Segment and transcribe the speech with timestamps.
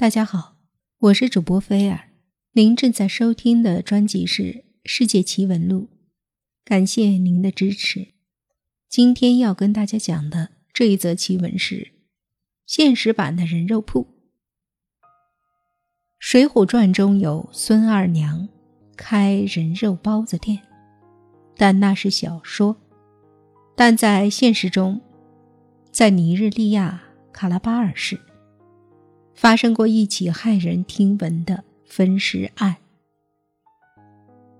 [0.00, 0.56] 大家好，
[0.98, 2.08] 我是主播菲尔，
[2.52, 4.42] 您正在收听的专辑是
[4.86, 5.90] 《世界奇闻录》，
[6.64, 8.14] 感谢您的支持。
[8.88, 11.92] 今天要跟大家讲的这一则奇闻是
[12.64, 14.04] 现实版的人肉铺。
[16.18, 18.48] 《水浒传》中有孙二娘
[18.96, 20.62] 开人肉包子店，
[21.58, 22.74] 但那是小说。
[23.76, 24.98] 但在现实中，
[25.92, 27.02] 在尼日利亚
[27.34, 28.18] 卡拉巴尔市。
[29.40, 32.76] 发生过一起骇人听闻的分尸案。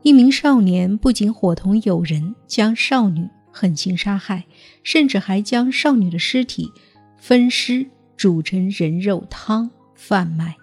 [0.01, 4.47] 一名少年不仅伙同友人将少女狠心杀害，
[4.83, 6.73] 甚至还将少女的尸体
[7.19, 10.57] 分尸煮成人肉汤贩卖。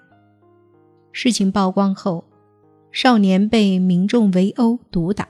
[1.11, 2.25] 事情曝光后，
[2.91, 5.29] 少年被民众围殴毒打，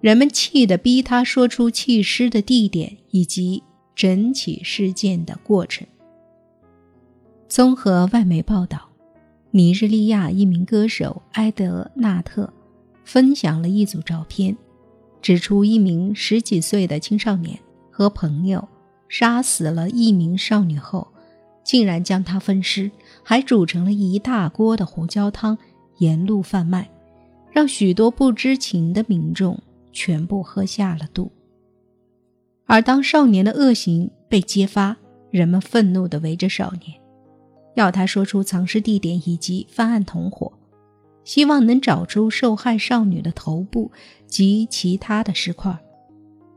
[0.00, 3.64] 人们气得逼他说出弃尸的地点以及
[3.96, 5.84] 整起事件的过程。
[7.54, 8.88] 综合外媒报道，
[9.50, 12.50] 尼日利亚一名歌手埃德纳特
[13.04, 14.56] 分享了一组照片，
[15.20, 17.58] 指出一名十几岁的青少年
[17.90, 18.66] 和朋友
[19.06, 21.06] 杀死了一名少女后，
[21.62, 22.90] 竟然将她分尸，
[23.22, 25.58] 还煮成了一大锅的胡椒汤，
[25.98, 26.88] 沿路贩卖，
[27.50, 29.60] 让许多不知情的民众
[29.92, 31.30] 全部喝下了肚。
[32.64, 34.96] 而当少年的恶行被揭发，
[35.30, 37.01] 人们愤怒地围着少年。
[37.74, 40.52] 要他说出藏尸地点以及犯案同伙，
[41.24, 43.90] 希望能找出受害少女的头部
[44.26, 45.78] 及其他的尸块。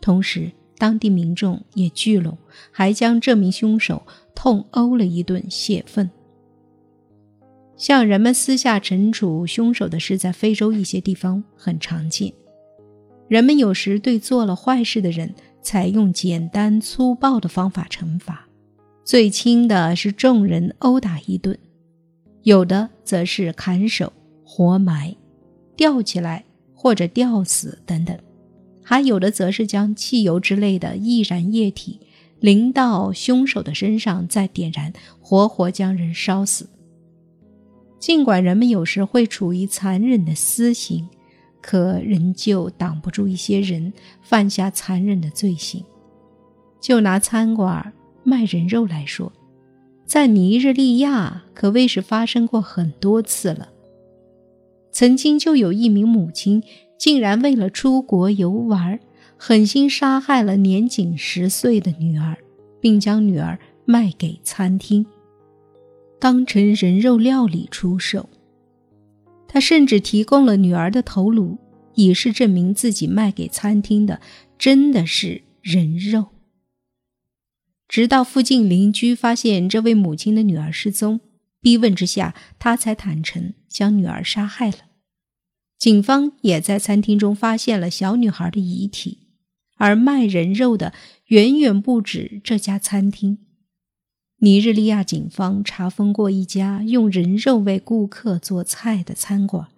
[0.01, 2.37] 同时，当地民众也聚拢，
[2.71, 4.05] 还将这名凶手
[4.35, 6.09] 痛殴了一顿泄愤。
[7.77, 12.33] 向人们私下惩处凶手的事，在非洲一些地方很常见。
[13.27, 18.47] 人们有时对做了坏事的人，采用简单粗暴的方法惩罚。
[19.05, 21.55] 最轻的是众人殴打一顿，
[22.41, 24.11] 有的则是砍手、
[24.43, 25.15] 活埋、
[25.75, 28.17] 吊起来或者吊死等等，
[28.81, 31.99] 还有的则是将汽油之类的易燃液体
[32.39, 34.91] 淋到凶手的身上，再点燃，
[35.21, 36.67] 活活将人烧死。
[37.99, 41.07] 尽管人们有时会处于残忍的私刑，
[41.61, 43.93] 可仍旧挡不住一些人
[44.23, 45.85] 犯下残忍的罪行。
[46.81, 47.93] 就拿餐馆。
[48.25, 49.31] 卖人肉来说，
[50.05, 53.69] 在尼日利亚可谓是发生过很多次了。
[54.91, 56.63] 曾经就有一名母亲，
[56.97, 58.99] 竟然为了出国游玩，
[59.37, 62.37] 狠心杀害了年仅十岁的女儿，
[62.79, 65.05] 并将女儿卖给餐厅，
[66.19, 68.29] 当成人肉料理出售。
[69.47, 71.57] 他甚至提供了女儿的头颅，
[71.93, 74.19] 以示证明自己卖给餐厅的
[74.57, 76.25] 真的是人肉。
[77.87, 81.19] 直到附近邻居发现这位母亲的女儿失踪，
[81.61, 84.77] 逼问之下，他才坦诚将女儿杀害了。
[85.77, 89.27] 警方也在餐厅中发现了小女孩的遗体，
[89.75, 90.93] 而卖人肉的
[91.27, 93.37] 远远不止这家餐厅。
[94.39, 99.69] 尼日利亚警方查封过一家用人肉为顾客做菜的餐馆，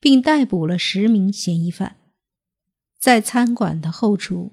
[0.00, 1.96] 并逮捕了十名嫌疑犯。
[2.98, 4.52] 在餐馆的后厨。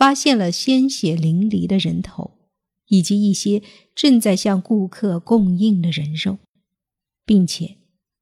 [0.00, 2.38] 发现了鲜血淋漓的人头，
[2.86, 3.62] 以及一些
[3.94, 6.38] 正在向顾客供应的人肉，
[7.26, 7.76] 并且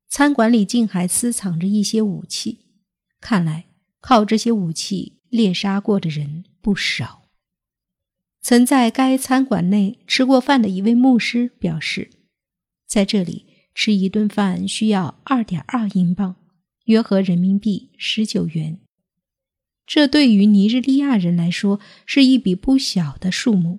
[0.08, 2.58] 餐馆里竟还私藏着一些武器。
[3.20, 3.66] 看来
[4.00, 7.28] 靠这些武器猎杀过的人不少。
[8.42, 12.10] 曾在该餐馆内吃过饭的一位牧师表示，
[12.88, 16.34] 在这里吃一顿饭需要二点二英镑，
[16.86, 18.80] 约合人民币十九元。
[19.88, 23.78] 这对于尼日利亚人来说是一笔不小的数目。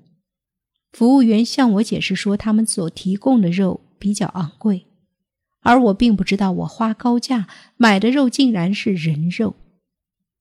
[0.91, 4.87] 服务员向我解释说，他们所提供的肉比较昂贵，
[5.61, 9.55] 而我并不知道，我花高价买的肉竟然是人肉。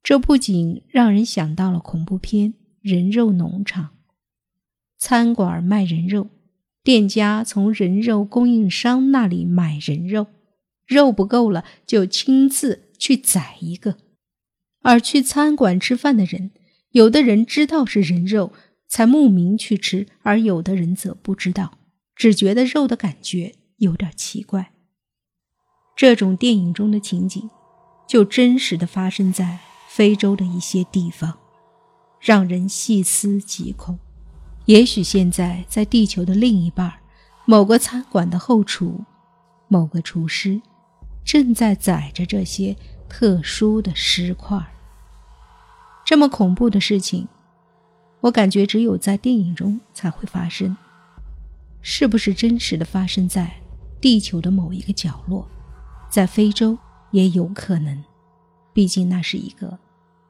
[0.03, 3.85] 这不仅让人想到了恐怖片《人肉农场》，
[4.97, 6.31] 餐馆卖人肉，
[6.83, 10.29] 店家从人肉供应商那里买人肉，
[10.87, 13.99] 肉不够了就亲自去宰一个。
[14.83, 16.51] 而去餐馆吃饭的人，
[16.93, 18.53] 有的人知道是人肉
[18.87, 21.79] 才慕名去吃，而有的人则不知道，
[22.15, 24.73] 只觉得肉的感觉有点奇怪。
[25.97, 27.51] 这种电影中的情景，
[28.07, 29.59] 就真实的发生在
[29.89, 31.39] 非洲的一些地方，
[32.21, 33.99] 让人细思极恐。
[34.67, 36.93] 也许现在在地球的另一半，
[37.47, 39.05] 某个餐馆的后厨，
[39.67, 40.61] 某个厨师，
[41.25, 42.77] 正在宰着这些。
[43.09, 44.59] 特殊的尸块，
[46.05, 47.27] 这么恐怖的事情，
[48.21, 50.77] 我感觉只有在电影中才会发生。
[51.81, 53.51] 是不是真实的发生在
[54.01, 55.49] 地球的某一个角落，
[56.11, 56.77] 在非洲
[57.13, 58.05] 也有可能，
[58.73, 59.79] 毕竟那是一个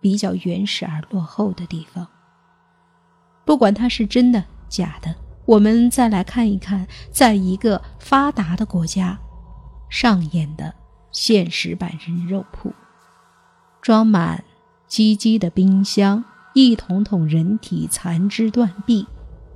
[0.01, 2.07] 比较原始而落后的地方。
[3.45, 5.15] 不管它是真的假的，
[5.47, 9.19] 我们再来看一看，在一个发达的国家
[9.89, 10.73] 上演的
[11.21, 12.73] 现实版人肉铺，
[13.83, 14.45] 装满
[14.87, 16.25] 鸡鸡的冰箱，
[16.55, 19.05] 一桶桶人体残肢断臂。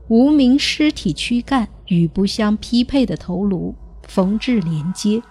[0.08, 5.22] 无名尸体躯干与不相匹配的头颅缝制连接，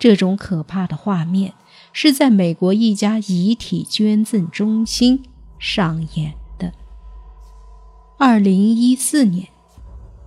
[0.00, 1.54] 这种可怕的画面
[1.92, 5.22] 是在美国一家遗体捐赠中心
[5.60, 6.72] 上演的。
[8.18, 9.46] 二零一四年，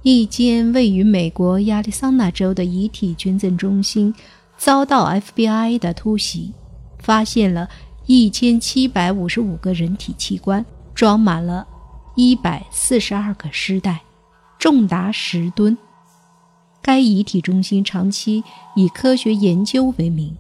[0.01, 4.16] 一间位于美国亚利桑那州的遗体捐赠中心
[4.60, 6.54] 遭到 FBI 的突袭，
[7.00, 7.70] 发现了
[8.08, 11.66] 一千七百五十五个人体器官，装满了。
[12.16, 14.02] 一百四十二个尸袋，
[14.60, 15.78] 重达十吨。
[16.82, 18.44] 该遗体中心长期
[18.76, 20.36] 以科学研究为名，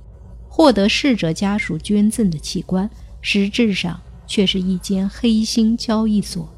[0.49, 2.89] 获得逝者家属捐赠的器官，
[3.21, 6.49] 实质上却是一间黑心交易所。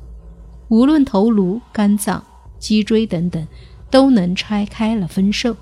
[0.70, 2.24] 无论头颅、肝脏、
[2.58, 3.48] 脊椎等等，
[3.92, 5.56] 都能拆开了分售，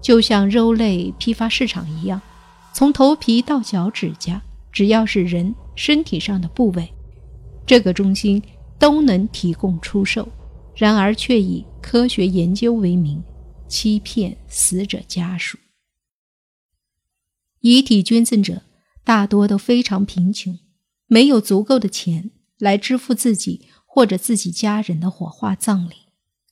[0.00, 2.20] 就像肉类批发市场一样，
[2.72, 4.42] 从头皮到脚趾甲，
[4.72, 6.92] 只要是人身体上的部位。
[7.66, 8.42] 这个中心
[8.78, 10.28] 都能提供出售，
[10.74, 13.22] 然而却以科学研究为名，
[13.68, 15.58] 欺骗死者家属。
[17.60, 18.62] 遗体捐赠者
[19.04, 20.58] 大多都非常贫穷，
[21.06, 25.94] 没有足够的钱来支付自己或者自己家人的火化葬礼。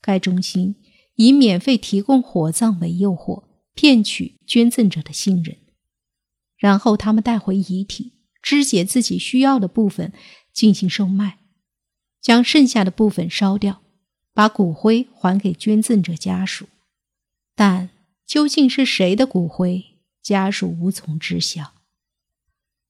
[0.02, 0.74] 该中心
[1.16, 5.58] 以免费提供火葬为诱惑，骗取捐赠者的信任，
[6.56, 10.12] 然后他们带回遗体，肢解自己需要的部分。
[10.56, 11.40] 进行售卖，
[12.22, 13.82] 将剩下的部分烧掉，
[14.32, 16.66] 把骨灰还给捐赠者家属。
[17.54, 17.90] 但
[18.26, 19.84] 究竟是谁的骨灰，
[20.22, 21.74] 家属无从知晓。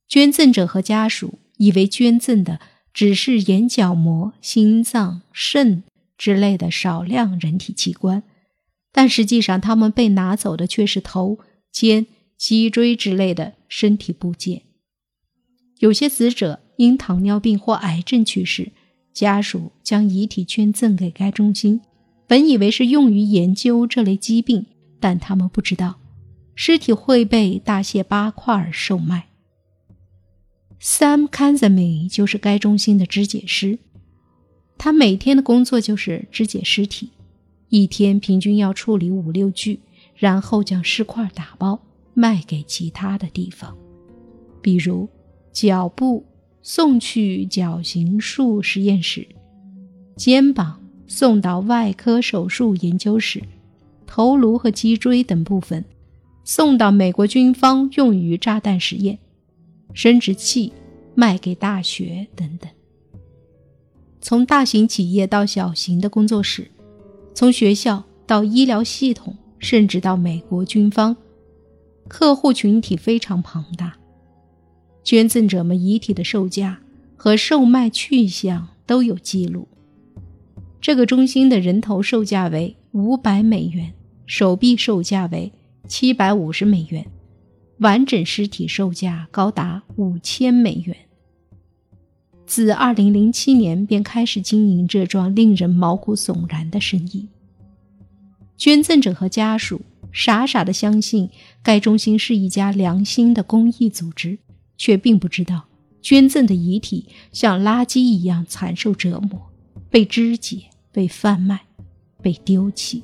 [0.06, 2.60] 捐赠者和家属以为捐赠的
[2.94, 5.82] 只是眼角膜、心脏、肾
[6.16, 8.22] 之类的少量人体器官，
[8.92, 11.38] 但实际上他们被拿走的却是头、
[11.72, 14.62] 肩、脊椎之类的身体部件。
[15.78, 16.60] 有些死者。
[16.78, 18.70] 因糖尿病或癌症去世，
[19.14, 21.80] 家属将遗体捐赠给该中心，
[22.26, 24.66] 本以为是用于研究这类疾病，
[25.00, 25.98] 但他们不知道，
[26.54, 29.28] 尸体会被大卸八块而售卖。
[30.78, 33.78] Sam Kanzami 就是该中心的肢解师，
[34.78, 37.10] 他每天的工作就是肢解尸体，
[37.68, 39.80] 一天平均要处理五六具，
[40.14, 41.80] 然后将尸块打包
[42.14, 43.76] 卖给其他的地方，
[44.60, 45.08] 比如
[45.52, 46.24] 脚部。
[46.68, 49.28] 送去绞刑术实验室，
[50.16, 53.40] 肩膀送到外科手术研究室，
[54.04, 55.84] 头颅和脊椎等部分
[56.42, 59.16] 送到美国军方用于炸弹实验，
[59.94, 60.72] 生殖器
[61.14, 62.68] 卖给大学等等。
[64.28, 66.68] 从大型企业到小型的工作室，
[67.32, 71.16] 从学校到医疗系统，甚至到美国军方，
[72.08, 73.96] 客户群体非常庞大。
[75.04, 76.80] 捐赠者们遗体的售价
[77.14, 79.68] 和售卖去向都有记录。
[80.80, 83.94] 这个中心的人头售价为五百美元，
[84.26, 85.52] 手臂售价为
[85.86, 87.06] 七百五十美元，
[87.78, 90.96] 完整尸体售价高达五千美元。
[92.46, 97.28] 自二零零七年便开始经营这桩令人毛骨悚然的生意。
[98.56, 101.28] 捐赠者和家属傻傻的相信
[101.62, 104.38] 该中心是一家良心的公益组织。
[104.78, 105.68] 却并不知道，
[106.02, 109.50] 捐赠的遗体像垃圾一样惨受折磨，
[109.88, 111.62] 被肢解、被贩卖、
[112.20, 113.02] 被丢弃。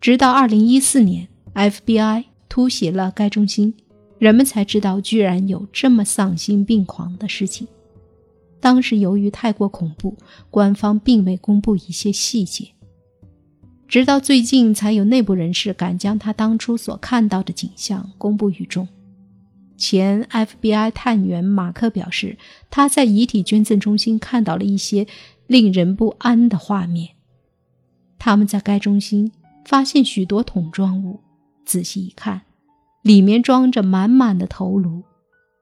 [0.00, 3.74] 直到二零一四年，FBI 突袭了该中心，
[4.18, 7.66] 人们才知道居然有这么丧心病狂的事情。
[8.60, 10.16] 当时由于太过恐怖，
[10.50, 12.72] 官方并未公布一些细节，
[13.86, 18.88] 直到最近才有内部人士敢将他当初所看到的景象公布于众。
[19.76, 22.36] 前 FBI 探员马克表示，
[22.68, 25.06] 他在遗体捐赠中心看到了一些
[25.46, 27.10] 令人不安的画面。
[28.18, 29.30] 他们在该中心
[29.64, 31.20] 发现许多桶状物，
[31.64, 32.42] 仔细一看，
[33.08, 35.02] 里面装着满满的头颅、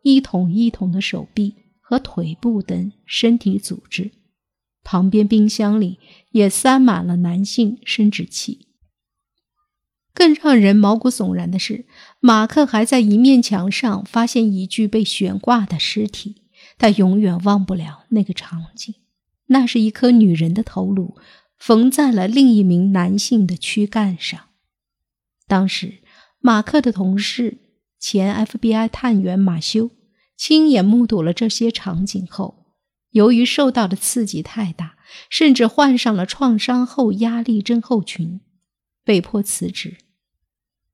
[0.02, 4.10] 一桶一桶的手臂和腿部等身体组织，
[4.82, 6.00] 旁边冰箱里
[6.32, 8.66] 也塞满了男性生殖器。
[10.12, 11.86] 更让人毛骨悚然的是，
[12.18, 16.42] 马克还在一面墙上发现一具被悬挂的尸体。
[16.76, 18.92] 他永远忘不了那个场景，
[19.46, 21.14] 那是一颗女人的头颅
[21.56, 24.40] 缝在了另一名男性的躯干上。
[25.46, 26.02] 当时，
[26.40, 27.58] 马克的同事
[27.98, 29.90] 前 FBI 探员马修
[30.36, 32.66] 亲眼目睹了这些场景后，
[33.10, 34.96] 由于受到的刺激太大，
[35.30, 38.40] 甚至患上了创伤后压力症候群，
[39.02, 39.96] 被迫辞职。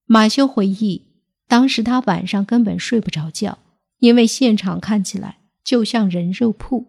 [0.07, 1.09] 马修回忆，
[1.49, 3.59] 当时他晚上根本睡不着觉，
[3.99, 6.87] 因为现场看起来就像人肉铺。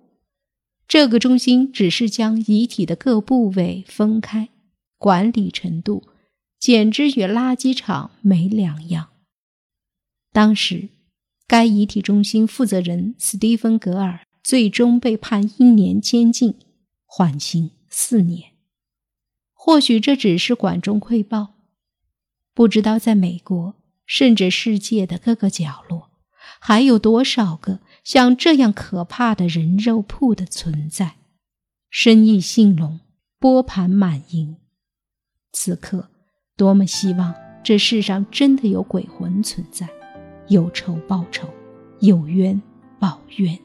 [0.87, 4.49] 这个中心只是将遗体的各部位分开，
[4.97, 6.03] 管理程度。
[6.63, 9.09] 简直与垃圾场没两样。
[10.31, 10.87] 当时，
[11.45, 16.55] 该遗体中心负责人斯蒂芬·格尔最终被判一年监禁，
[17.05, 18.53] 缓刑四年。
[19.51, 21.55] 或许这只是管中窥豹，
[22.53, 26.11] 不知道在美国甚至世界的各个角落，
[26.61, 31.17] 还有多少个像这样可怕的人肉铺的存在，
[31.89, 33.01] 生意兴隆，
[33.37, 34.55] 波盘满盈。
[35.51, 36.11] 此刻。
[36.55, 37.33] 多么希望
[37.63, 39.89] 这世上真的有鬼魂存在，
[40.49, 41.47] 有仇报仇，
[41.99, 42.61] 有冤
[42.99, 43.57] 报冤。